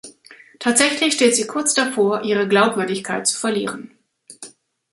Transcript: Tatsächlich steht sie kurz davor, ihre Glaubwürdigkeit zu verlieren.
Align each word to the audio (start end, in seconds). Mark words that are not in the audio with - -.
Tatsächlich 0.57 1.13
steht 1.13 1.35
sie 1.35 1.45
kurz 1.45 1.75
davor, 1.75 2.23
ihre 2.23 2.47
Glaubwürdigkeit 2.47 3.27
zu 3.27 3.39
verlieren. 3.39 3.91